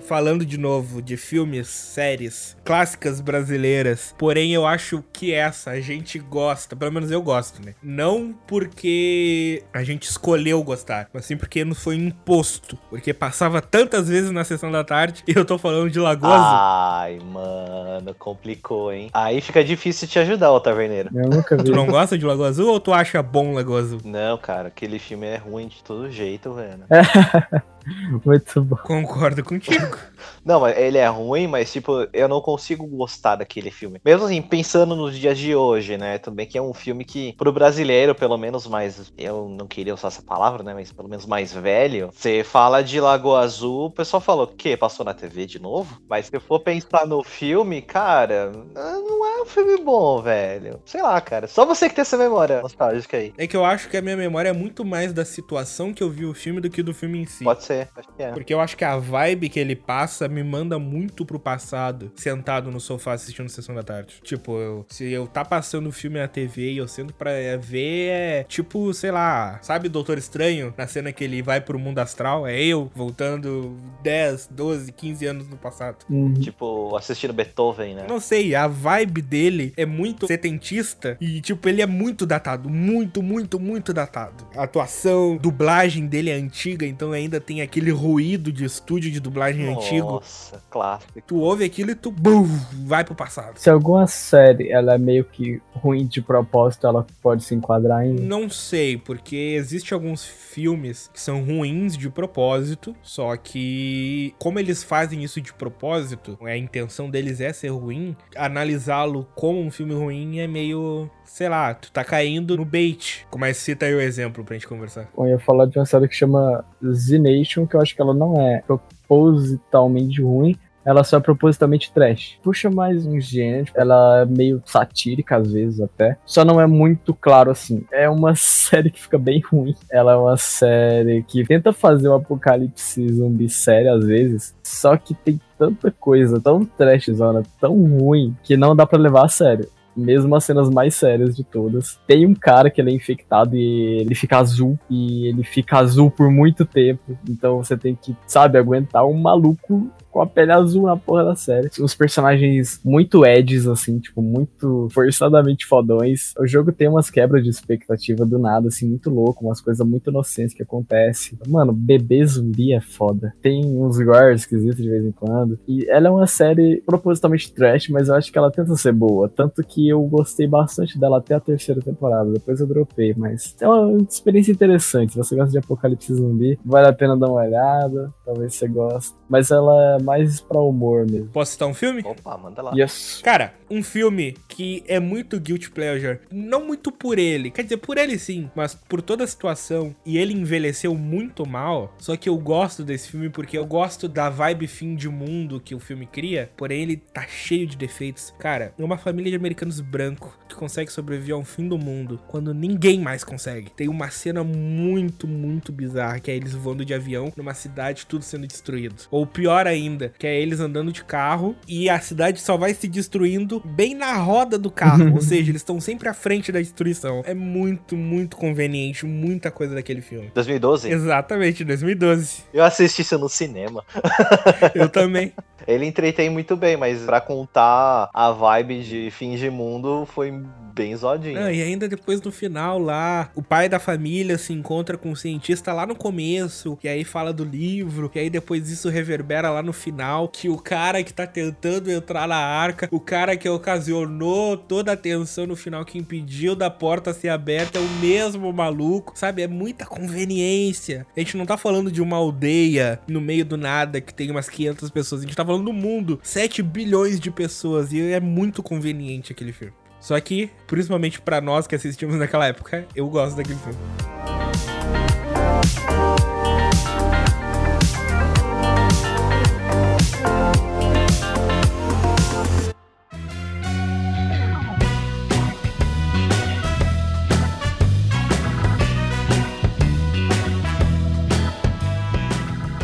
[0.01, 4.13] Falando de novo de filmes, séries, clássicas brasileiras.
[4.17, 7.75] Porém, eu acho que essa a gente gosta, pelo menos eu gosto, né?
[7.81, 12.77] Não porque a gente escolheu gostar, mas sim porque nos foi imposto.
[12.89, 16.57] Porque passava tantas vezes na sessão da tarde e eu tô falando de Lagoa Azul.
[16.59, 19.09] Ai, mano, complicou, hein?
[19.13, 21.09] Aí fica difícil te ajudar, ô taverneiro.
[21.13, 21.63] Eu nunca vi.
[21.63, 24.01] Tu não gosta de Lagoa Azul ou tu acha bom Lagoa Azul?
[24.03, 26.83] Não, cara, aquele filme é ruim de todo jeito, velho.
[28.25, 28.75] muito bom.
[28.77, 29.97] Concordo contigo.
[30.43, 33.99] Não, mas ele é ruim, mas tipo, eu não consigo gostar daquele filme.
[34.03, 36.17] Mesmo assim, pensando nos dias de hoje, né?
[36.17, 39.11] Também que é um filme que, pro brasileiro, pelo menos mais.
[39.17, 40.73] Eu não queria usar essa palavra, né?
[40.73, 42.09] Mas pelo menos mais velho.
[42.11, 44.75] Você fala de Lagoa Azul, o pessoal fala o quê?
[44.75, 46.01] Passou na TV de novo?
[46.09, 50.79] Mas se eu for pensar no filme, cara, não é um filme bom, velho.
[50.85, 51.47] Sei lá, cara.
[51.47, 53.33] Só você que tem essa memória nostálgica aí.
[53.37, 56.09] É que eu acho que a minha memória é muito mais da situação que eu
[56.09, 57.43] vi o filme do que do filme em si.
[57.43, 58.31] Pode ser, acho que é.
[58.31, 62.71] Porque eu acho que a vibe que ele passa me manda muito pro passado, sentado
[62.71, 64.19] no sofá assistindo Sessão da Tarde.
[64.23, 68.09] Tipo, eu- se eu tá passando o filme na TV e eu sento pra ver,
[68.09, 70.73] é tipo, sei lá, sabe Doutor Estranho?
[70.77, 75.47] Na cena que ele vai pro mundo astral, é eu voltando 10, 12, 15 anos
[75.47, 76.05] no passado.
[76.09, 76.33] Uhum.
[76.35, 78.05] Tipo, assistindo Beethoven, né?
[78.07, 82.69] Não sei, a vibe dele é muito setentista e, tipo, ele é muito datado.
[82.69, 84.45] Muito, muito, muito datado.
[84.53, 89.73] A atuação, dublagem dele é antiga, então ainda tem aquele ruído de estúdio de dublagem
[89.73, 90.15] antigo.
[90.15, 91.21] Nossa, clássico.
[91.25, 92.45] Tu ouve aquilo e tu bum,
[92.85, 93.57] vai pro passado.
[93.57, 98.15] Se alguma série ela é meio que ruim de propósito, ela pode se enquadrar em.
[98.15, 104.83] Não sei, porque existe alguns filmes que são ruins de propósito, só que como eles
[104.83, 110.39] fazem isso de propósito, a intenção deles é ser ruim, analisá-lo como um filme ruim
[110.39, 113.25] é meio, sei lá, tu tá caindo no bait.
[113.29, 115.09] Como é cita aí o exemplo pra gente conversar.
[115.17, 118.13] Eu ia falar de uma série que chama Z Nation, que eu acho que ela
[118.13, 122.39] não é propositalmente ruim, ela só é propositalmente trash.
[122.43, 127.13] Puxa mais um gênero, ela é meio satírica às vezes até, só não é muito
[127.13, 127.83] claro assim.
[127.91, 129.75] É uma série que fica bem ruim.
[129.91, 135.13] Ela é uma série que tenta fazer um apocalipse zumbi sério às vezes, só que
[135.13, 140.35] tem tanta coisa tão trashzona, tão ruim, que não dá pra levar a sério mesmo
[140.35, 141.99] as cenas mais sérias de todas.
[142.07, 146.09] Tem um cara que ele é infectado e ele fica azul, e ele fica azul
[146.09, 147.17] por muito tempo.
[147.29, 151.35] Então você tem que, sabe, aguentar um maluco com a pele azul na porra da
[151.35, 151.69] série.
[151.79, 156.33] Os personagens muito edges, assim, tipo, muito forçadamente fodões.
[156.37, 160.09] O jogo tem umas quebras de expectativa do nada, assim, muito louco, umas coisas muito
[160.09, 161.37] inocentes que acontecem.
[161.47, 163.33] Mano, bebê zumbi é foda.
[163.41, 165.57] Tem uns gore esquisitos de vez em quando.
[165.67, 169.29] E ela é uma série propositalmente trash, mas eu acho que ela tenta ser boa.
[169.29, 172.31] Tanto que eu gostei bastante dela até a terceira temporada.
[172.31, 175.13] Depois eu dropei, mas é uma experiência interessante.
[175.13, 178.13] Se você gosta de apocalipse zumbi, vale a pena dar uma olhada.
[178.31, 179.13] Talvez você goste.
[179.27, 181.27] Mas ela é mais pra humor mesmo.
[181.27, 182.01] Posso citar um filme?
[182.05, 182.71] Opa, manda lá.
[182.73, 183.19] Yes.
[183.21, 187.97] Cara, um filme que é muito guilty pleasure, não muito por ele, quer dizer, por
[187.97, 192.37] ele sim, mas por toda a situação, e ele envelheceu muito mal, só que eu
[192.37, 196.51] gosto desse filme porque eu gosto da vibe fim de mundo que o filme cria,
[196.55, 198.33] porém ele tá cheio de defeitos.
[198.39, 202.53] Cara, é uma família de americanos brancos que consegue sobreviver ao fim do mundo quando
[202.53, 203.71] ninguém mais consegue.
[203.71, 208.20] Tem uma cena muito, muito bizarra, que é eles voando de avião numa cidade, tudo
[208.21, 208.95] sendo destruído.
[209.09, 212.87] Ou pior ainda, que é eles andando de carro e a cidade só vai se
[212.87, 215.11] destruindo bem na roda do carro.
[215.15, 217.21] Ou seja, eles estão sempre à frente da destruição.
[217.25, 220.31] É muito, muito conveniente, muita coisa daquele filme.
[220.33, 220.89] 2012?
[220.89, 222.43] Exatamente, 2012.
[222.53, 223.83] Eu assisti isso no cinema.
[224.75, 225.33] Eu também.
[225.67, 230.31] Ele entretém muito bem, mas pra contar a vibe de fim de mundo foi
[230.73, 231.39] bem zoadinho.
[231.39, 235.15] Ah, e ainda depois no final lá, o pai da família se encontra com o
[235.15, 239.61] cientista lá no começo, e aí fala do livro, e aí depois isso reverbera lá
[239.61, 244.55] no final, que o cara que tá tentando entrar na arca, o cara que ocasionou
[244.57, 249.13] toda a tensão no final, que impediu da porta ser aberta, é o mesmo maluco,
[249.15, 249.41] sabe?
[249.41, 251.05] É muita conveniência.
[251.15, 254.49] A gente não tá falando de uma aldeia no meio do nada que tem umas
[254.49, 258.63] 500 pessoas, a gente tá falando do mundo, 7 bilhões de pessoas, e é muito
[258.63, 259.73] conveniente aquele filme.
[259.99, 263.77] Só que, principalmente pra nós que assistimos naquela época, eu gosto daquele filme.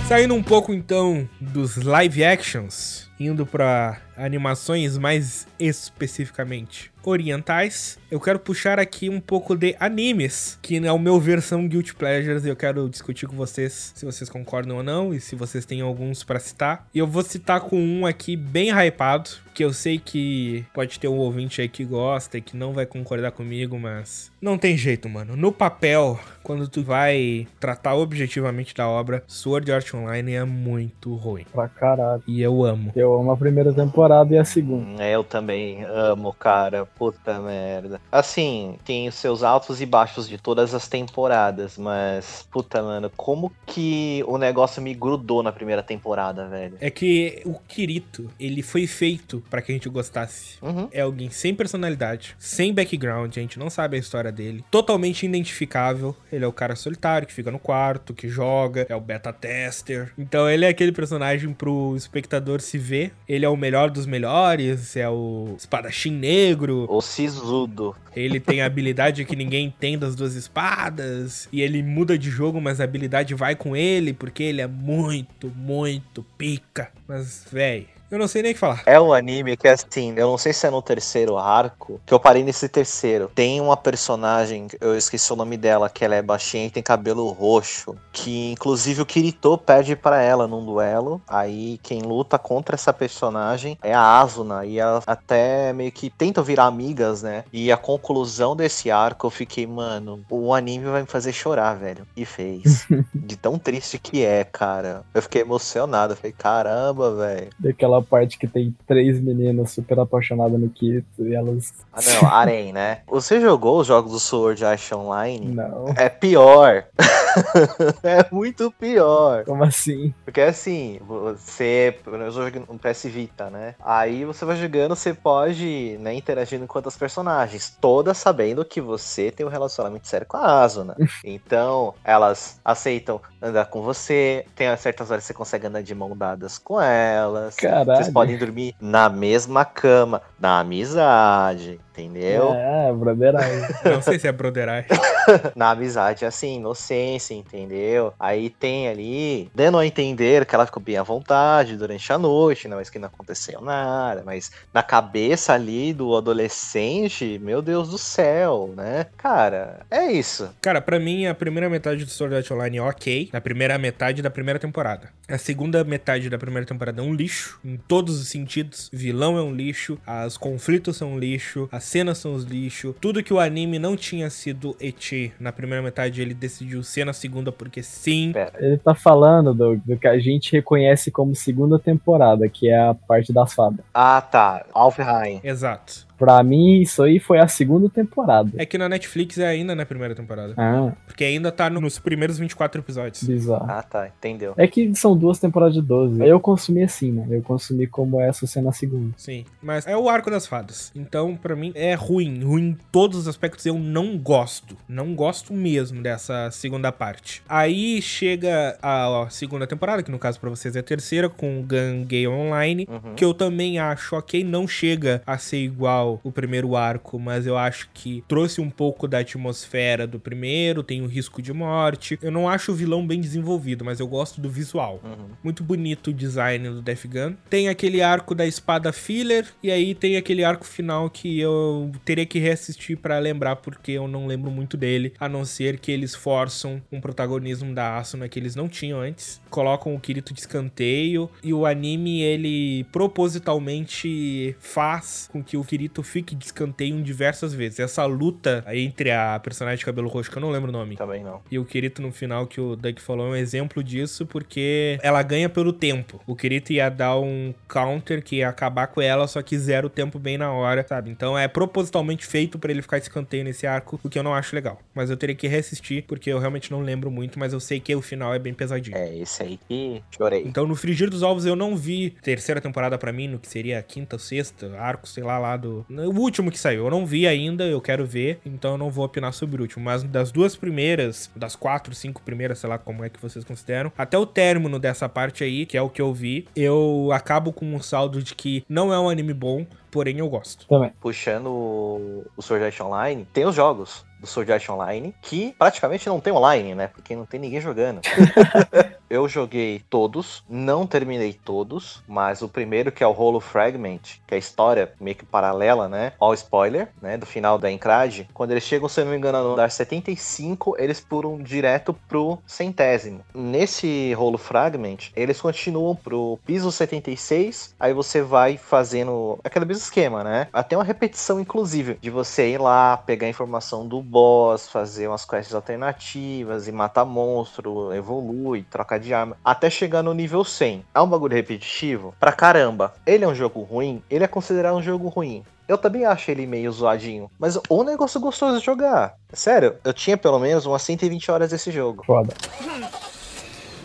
[0.07, 8.39] Saindo um pouco então dos live actions, indo pra animações mais especificamente orientais, eu quero
[8.39, 12.55] puxar aqui um pouco de animes, que ao meu ver são guilty pleasures, e eu
[12.55, 16.39] quero discutir com vocês se vocês concordam ou não, e se vocês têm alguns pra
[16.39, 16.87] citar.
[16.93, 21.07] E eu vou citar com um aqui bem hypado, que eu sei que pode ter
[21.07, 25.09] um ouvinte aí que gosta e que não vai concordar comigo, mas não tem jeito,
[25.09, 25.35] mano.
[25.35, 31.43] No papel, quando tu vai tratar objetivamente da obra, Sword Art Online é muito ruim.
[31.51, 32.21] Pra caralho.
[32.27, 32.91] E eu amo.
[32.95, 35.03] Eu amo a primeira temporada e a segunda.
[35.03, 36.85] É, eu também amo, cara.
[36.85, 37.96] Puta merda.
[38.11, 43.51] Assim, tem os seus altos e baixos de todas as temporadas, mas, puta, mano, como
[43.65, 46.77] que o negócio me grudou na primeira temporada, velho?
[46.79, 50.57] É que o Kirito, ele foi feito pra que a gente gostasse.
[50.61, 50.87] Uhum.
[50.91, 56.15] É alguém sem personalidade, sem background, a gente não sabe a história dele, totalmente identificável.
[56.31, 60.13] Ele é o cara solitário que fica no quarto, que joga, é o beta tester.
[60.17, 63.13] Então ele é aquele personagem pro espectador se ver.
[63.27, 66.85] Ele é o melhor dos melhores, é o espadachim negro.
[66.89, 67.86] O sisudo.
[68.15, 71.47] Ele tem a habilidade que ninguém tem das duas espadas.
[71.51, 75.51] E ele muda de jogo, mas a habilidade vai com ele, porque ele é muito,
[75.55, 76.91] muito pica.
[77.07, 78.81] Mas, véi, eu não sei nem o que falar.
[78.85, 82.19] É um anime que, assim, eu não sei se é no terceiro arco, que eu
[82.19, 83.29] parei nesse terceiro.
[83.33, 87.29] Tem uma personagem, eu esqueci o nome dela, que ela é baixinha e tem cabelo
[87.31, 91.21] roxo, que inclusive o Kirito perde para ela num duelo.
[91.27, 96.43] Aí quem luta contra essa personagem é a Asuna, e elas até meio que tentam
[96.43, 97.43] virar amigas, né?
[97.51, 102.07] E a conclusão desse arco, eu fiquei, mano, o anime vai me fazer chorar, velho.
[102.15, 102.87] E fez.
[103.13, 105.03] De tão triste que é, cara.
[105.13, 107.49] Eu fiquei emocionado, eu falei, caramba, velho.
[107.59, 111.73] Daquela parte que tem três meninas super apaixonadas no Kirito e elas.
[111.91, 112.99] Ah, não, Arém, né?
[113.07, 115.47] Você jogou os jogos do Sword Art Online?
[115.53, 115.87] Não.
[115.95, 116.85] É pior.
[118.03, 119.43] é muito pior.
[119.45, 120.13] Como assim?
[120.23, 121.97] Porque assim, você.
[122.05, 123.75] Eu jogando um PS Vita, né?
[123.83, 129.31] Aí você vai jogando, você pode, né, interagindo com outras personagens, todas sabendo que você
[129.31, 130.95] tem um relacionamento sério com a Asuna.
[131.23, 134.45] Então, elas aceitam andar com você.
[134.55, 137.55] Tem certas horas que você consegue andar de mão dadas com elas.
[137.55, 137.97] Caralho.
[137.97, 141.79] Vocês podem dormir na mesma cama, na amizade.
[141.97, 142.53] Entendeu?
[142.53, 143.67] É, brotheragem.
[143.83, 144.89] Não sei se é broderagem.
[145.55, 148.13] Na amizade, assim, inocência, entendeu?
[148.19, 152.67] Aí tem ali, dando a entender que ela ficou bem à vontade durante a noite,
[152.67, 157.97] não, mas que não aconteceu nada, mas na cabeça ali do adolescente, meu Deus do
[157.97, 159.07] céu, né?
[159.17, 160.49] Cara, é isso.
[160.61, 163.29] Cara, pra mim, a primeira metade do Sword Art Online é ok.
[163.33, 165.09] Na primeira metade da primeira temporada.
[165.27, 168.89] A segunda metade da primeira temporada é um lixo, em todos os sentidos.
[168.93, 172.95] Vilão é um lixo, os conflitos são um lixo, as cenas são os lixo.
[172.99, 177.13] Tudo que o anime não tinha sido eti na primeira metade, ele decidiu ser na
[177.13, 178.31] segunda, porque sim.
[178.33, 178.53] Pera.
[178.59, 182.93] Ele tá falando do, do que a gente reconhece como segunda temporada, que é a
[182.93, 183.79] parte das fadas.
[183.93, 184.65] Ah, tá.
[184.73, 185.39] Alfheim.
[185.43, 186.06] Exato.
[186.17, 188.51] Pra mim, isso aí foi a segunda temporada.
[188.57, 190.53] É que na Netflix é ainda na primeira temporada.
[190.57, 193.23] Ah, Porque ainda tá no- nos primeiros 24 episódios.
[193.23, 193.65] bizarro.
[193.69, 194.07] Ah, tá.
[194.07, 194.53] Entendeu.
[194.57, 196.25] É que são duas temporadas de 12.
[196.25, 197.25] Eu consumi assim, né?
[197.29, 199.13] Eu consumi como essa sendo a segunda.
[199.17, 200.91] Sim, mas é o arco das fadas.
[200.95, 202.43] Então, pra mim, é ruim.
[202.43, 203.65] Ruim em todos os aspectos.
[203.65, 204.75] Eu não gosto.
[204.89, 207.41] Não gosto mesmo dessa segunda parte.
[207.47, 211.63] Aí chega a segunda temporada, que no caso pra vocês é a terceira, com o
[211.63, 212.87] Gun Gay Online.
[212.89, 213.13] Uhum.
[213.15, 217.57] Que eu também acho, ok, não chega a ser igual o primeiro arco, mas eu
[217.57, 222.17] acho que trouxe um pouco da atmosfera do primeiro, tem o risco de morte.
[222.21, 224.99] Eu não acho o vilão bem desenvolvido, mas eu gosto do visual.
[225.03, 225.27] Uhum.
[225.43, 227.35] Muito bonito o design do Death Gun.
[227.49, 232.25] Tem aquele arco da espada filler, e aí tem aquele arco final que eu teria
[232.25, 236.15] que reassistir pra lembrar, porque eu não lembro muito dele, a não ser que eles
[236.15, 239.41] forçam um protagonismo da Asuna que eles não tinham antes.
[239.49, 245.96] Colocam o Kirito de escanteio, e o anime, ele propositalmente faz com que o Kirito
[246.03, 247.79] fique de escanteio diversas vezes.
[247.79, 251.23] Essa luta entre a personagem de cabelo roxo, que eu não lembro o nome, Também
[251.23, 251.41] não.
[251.51, 255.21] e o Kirito no final que o Doug falou é um exemplo disso, porque ela
[255.23, 256.21] ganha pelo tempo.
[256.25, 259.89] O Kirito ia dar um counter que ia acabar com ela, só que zera o
[259.89, 261.09] tempo bem na hora, sabe?
[261.11, 264.55] Então é propositalmente feito pra ele ficar escanteio nesse arco, o que eu não acho
[264.55, 264.79] legal.
[264.93, 267.95] Mas eu teria que reassistir, porque eu realmente não lembro muito, mas eu sei que
[267.95, 268.97] o final é bem pesadinho.
[268.97, 270.43] É esse aí que chorei.
[270.45, 273.79] Então, no Frigir dos Ovos, eu não vi terceira temporada pra mim, no que seria
[273.79, 275.85] a quinta ou sexta, arco, sei lá, lá do.
[275.89, 276.85] O último que saiu.
[276.85, 279.85] Eu não vi ainda, eu quero ver, então eu não vou opinar sobre o último.
[279.85, 283.91] Mas das duas primeiras, das quatro, cinco primeiras, sei lá como é que vocês consideram,
[283.97, 287.65] até o término dessa parte aí, que é o que eu vi, eu acabo com
[287.73, 290.67] um saldo de que não é um anime bom, porém eu gosto.
[290.67, 290.91] Também.
[290.99, 296.07] Puxando o o Sword Art Online, tem os jogos do Sword Art Online que praticamente
[296.07, 296.87] não tem online, né?
[296.87, 298.01] Porque não tem ninguém jogando.
[299.09, 304.33] Eu joguei todos, não terminei todos, mas o primeiro que é o Holo Fragment, que
[304.33, 306.11] é a história meio que paralela, né?
[306.19, 307.15] All spoiler, né?
[307.15, 308.27] Do final da Encrad.
[308.33, 312.37] Quando eles chegam, se eu não me engano, no andar 75, eles pulam direto pro
[312.45, 313.21] centésimo.
[313.33, 320.21] Nesse Holo Fragment, eles continuam pro piso 76, aí você vai fazendo aquele mesmo esquema,
[320.21, 320.49] né?
[320.51, 325.25] Até uma repetição, inclusive, de você ir lá, pegar a informação do boss, fazer umas
[325.25, 330.85] quests alternativas e matar monstro, evolui, trocar de arma, até chegar no nível 100.
[330.95, 332.15] É um bagulho repetitivo?
[332.19, 332.93] Pra caramba.
[333.05, 334.01] Ele é um jogo ruim?
[334.09, 335.43] Ele é considerado um jogo ruim.
[335.67, 339.17] Eu também acho ele meio zoadinho, mas o negócio gostoso de jogar.
[339.33, 342.05] Sério, eu tinha pelo menos umas 120 horas desse jogo.
[342.05, 342.33] Foda.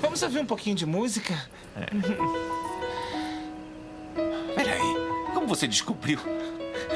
[0.00, 1.34] Vamos ouvir um pouquinho de música?
[4.54, 4.96] Peraí,
[5.34, 6.20] como você descobriu?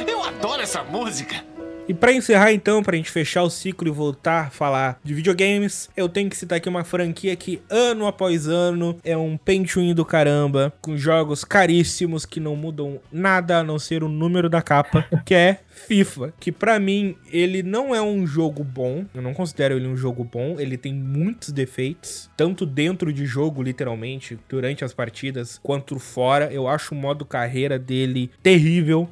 [0.07, 1.56] Eu adoro essa música!
[1.89, 5.89] E pra encerrar então, pra gente fechar o ciclo e voltar a falar de videogames,
[5.97, 10.05] eu tenho que citar aqui uma franquia que ano após ano é um pentuinho do
[10.05, 15.07] caramba, com jogos caríssimos que não mudam nada a não ser o número da capa,
[15.25, 19.77] que é FIFA, que pra mim ele não é um jogo bom, eu não considero
[19.77, 24.93] ele um jogo bom, ele tem muitos defeitos, tanto dentro de jogo, literalmente, durante as
[24.93, 26.53] partidas, quanto fora.
[26.53, 29.09] Eu acho o modo carreira dele terrível.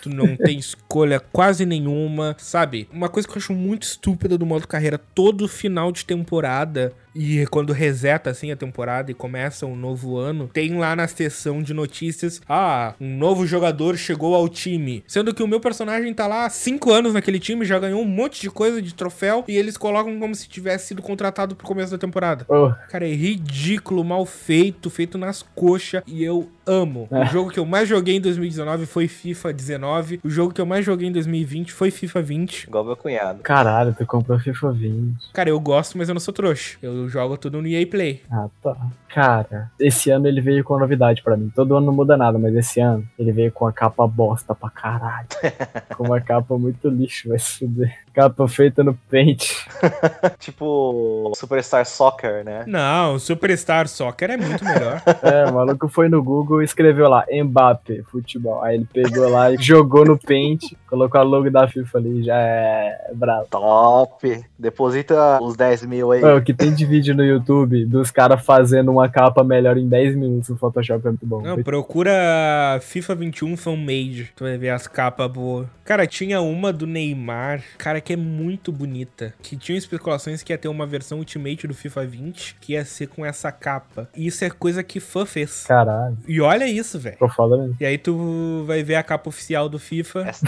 [0.00, 2.88] Tu não tem escolha quase nenhuma, sabe?
[2.92, 7.46] Uma coisa que eu acho muito estúpida do modo carreira, todo final de temporada e
[7.46, 11.74] quando reseta assim a temporada e começa um novo ano, tem lá na seção de
[11.74, 15.04] notícias: ah, um novo jogador chegou ao time.
[15.06, 18.06] Sendo que o meu personagem tá lá há 5 anos naquele time, já ganhou um
[18.06, 21.90] monte de coisa de troféu e eles colocam como se tivesse sido contratado pro começo
[21.92, 22.44] da temporada.
[22.48, 27.08] Oh, Cara, é ridículo, mal feito, feito nas coxas e eu amo.
[27.10, 30.20] O jogo que eu mais joguei em 2019 foi FIFA 19.
[30.24, 32.64] O jogo que eu mais joguei em 2020 foi FIFA 20.
[32.64, 33.40] Igual meu cunhado.
[33.42, 35.32] caralho, tu comprou FIFA 20.
[35.32, 36.78] Cara, eu gosto, mas eu não sou trouxa.
[36.82, 38.22] Eu jogo tudo no EA Play.
[38.30, 38.76] Ah, tá.
[39.12, 41.52] Cara, esse ano ele veio com novidade pra mim.
[41.54, 44.70] Todo ano não muda nada, mas esse ano ele veio com a capa bosta pra
[44.70, 45.28] caralho.
[45.94, 47.94] com uma capa muito lixo, vai se fuder.
[48.14, 49.50] Capa feita no Paint.
[50.40, 52.64] tipo Superstar Soccer, né?
[52.66, 55.02] Não, Superstar Soccer é muito melhor.
[55.22, 58.62] É, o maluco foi no Google e escreveu lá, Mbappé, futebol.
[58.62, 62.36] Aí ele pegou lá e jogou no Paint, colocou a logo da FIFA ali, já
[62.36, 63.46] é bravo.
[63.50, 64.44] Top!
[64.58, 66.22] Deposita os 10 mil aí.
[66.22, 69.88] Ué, o que tem de vídeo no YouTube dos caras fazendo uma capa melhor em
[69.88, 71.42] 10 minutos no Photoshop é muito bom.
[71.42, 74.32] Não, procura FIFA 21 Fanmade.
[74.36, 75.66] Tu vai ver as capas boas.
[75.84, 79.34] Cara, tinha uma do Neymar, cara, que é muito bonita.
[79.42, 83.08] Que tinha especulações que ia ter uma versão Ultimate do FIFA 20 que ia ser
[83.08, 84.08] com essa capa.
[84.16, 85.64] E isso é coisa que fã fez.
[85.66, 87.14] Caralho, E olha isso, velho.
[87.14, 87.76] ficou foda mesmo.
[87.80, 90.20] E aí tu vai ver a capa oficial do FIFA.
[90.28, 90.46] Esta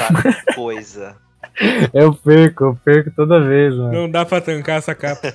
[0.54, 1.16] coisa.
[1.92, 3.92] Eu perco, eu perco toda vez, mano.
[3.92, 5.32] Não dá pra tancar essa capa.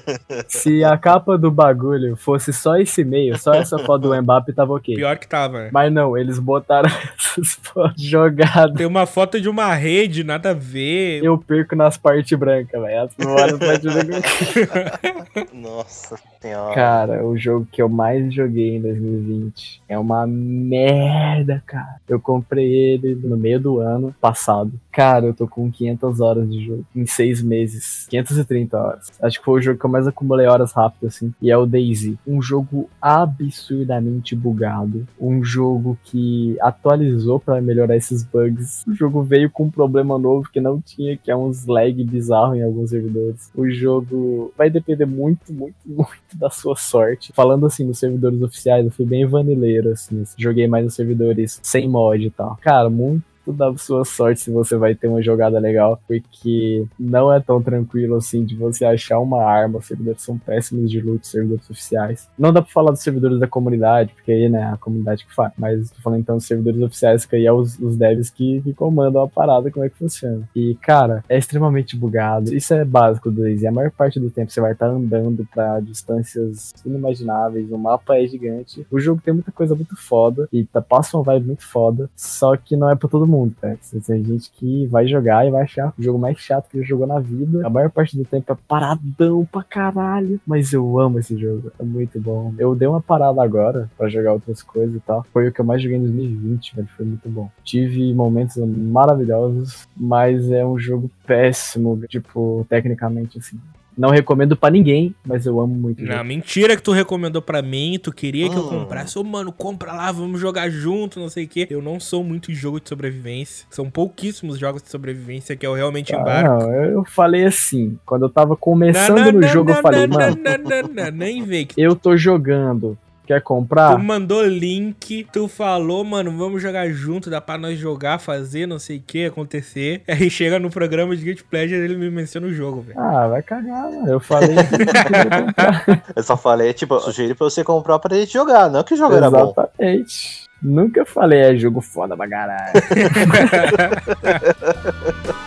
[0.47, 4.73] Se a capa do bagulho fosse só esse meio, só essa foto do Mbappé, tava
[4.73, 4.95] ok.
[4.95, 5.69] Pior que tava, né?
[5.71, 8.75] Mas não, eles botaram essas fotos jogadas.
[8.75, 11.23] Tem uma foto de uma rede, nada a ver.
[11.23, 13.01] Eu perco nas partes brancas, velho.
[13.01, 15.53] As memórias partes brancas.
[15.53, 16.75] Nossa senhora.
[16.75, 21.95] Cara, o jogo que eu mais joguei em 2020 é uma merda, cara.
[22.07, 24.71] Eu comprei ele no meio do ano passado.
[24.91, 28.07] Cara, eu tô com 500 horas de jogo em seis meses.
[28.09, 29.11] 530 horas.
[29.21, 31.33] Acho que foi o jogo que eu mais acumulei horas rápido, assim.
[31.41, 32.17] E é o Daisy.
[32.27, 35.07] Um jogo absurdamente bugado.
[35.19, 38.83] Um jogo que atualizou pra melhorar esses bugs.
[38.87, 42.55] O jogo veio com um problema novo que não tinha, que é uns lag bizarro
[42.55, 43.51] em alguns servidores.
[43.55, 47.31] O jogo vai depender muito, muito, muito da sua sorte.
[47.35, 50.23] Falando assim, nos servidores oficiais, eu fui bem vanileiro, assim.
[50.37, 52.57] Joguei mais nos servidores sem mod e tal.
[52.61, 53.23] Cara, muito
[53.53, 58.15] da sua sorte se você vai ter uma jogada legal, porque não é tão tranquilo
[58.15, 59.79] assim de você achar uma arma.
[59.79, 62.27] Os servidores são péssimos de loot, servidores oficiais.
[62.37, 65.51] Não dá pra falar dos servidores da comunidade, porque aí, né, a comunidade que faz.
[65.57, 68.73] Mas tô falando então dos servidores oficiais, que aí é os, os devs que, que
[68.73, 70.47] comandam a parada, como é que funciona.
[70.55, 72.53] E, cara, é extremamente bugado.
[72.53, 73.67] Isso é básico do Daisy.
[73.67, 78.27] A maior parte do tempo você vai estar andando pra distâncias inimagináveis, o mapa é
[78.27, 78.85] gigante.
[78.91, 82.55] O jogo tem muita coisa muito foda e tá, passa uma vibe muito foda, só
[82.55, 83.77] que não é pra todo mundo, cara.
[84.05, 87.05] Tem gente que vai jogar e vai achar o jogo mais chato que ele jogou
[87.05, 87.65] na vida.
[87.65, 90.39] A maior parte do tempo é paradão pra caralho.
[90.45, 92.53] Mas eu amo esse jogo, é muito bom.
[92.57, 95.25] Eu dei uma parada agora pra jogar outras coisas e tal.
[95.31, 96.87] Foi o que eu mais joguei em 2020, velho.
[96.97, 97.49] Foi muito bom.
[97.63, 103.59] Tive momentos maravilhosos, mas é um jogo péssimo, tipo, tecnicamente assim.
[103.99, 106.01] Não recomendo pra ninguém, mas eu amo muito.
[106.01, 106.23] Não, jogo.
[106.23, 108.69] mentira que tu recomendou pra mim, tu queria que eu Hum.
[108.69, 109.19] comprasse.
[109.19, 111.67] Ô, mano, compra lá, vamos jogar junto, não sei o quê.
[111.69, 113.65] Eu não sou muito de jogo de sobrevivência.
[113.69, 116.63] São pouquíssimos jogos de sobrevivência que eu realmente Ah, embarco.
[116.63, 121.03] não, eu falei assim, quando eu tava começando no jogo, eu falei, mano, não, não,
[121.05, 121.65] não, nem vem.
[121.65, 122.97] que eu tô jogando,
[123.29, 123.95] quer comprar?
[123.95, 128.79] Tu mandou link, tu falou, mano, vamos jogar junto, dá pra nós jogar, fazer, não
[128.79, 130.01] sei o que, acontecer.
[130.09, 132.99] Aí chega no programa de Guilty Pleasure, ele me menciona o jogo, velho.
[132.99, 134.09] Ah, vai cagar, mano.
[134.09, 138.67] Eu falei que eu só falei, tipo, eu sugeri pra você comprar pra gente jogar,
[138.67, 139.51] não que o jogo era bom.
[139.51, 140.49] Exatamente.
[140.61, 142.73] Nunca falei, é jogo foda pra caralho.